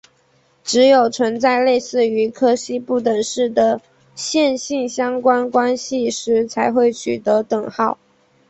[0.63, 3.79] 只有存在类似于柯西不等式的
[4.15, 7.99] 线性相关关系时才会取得等号。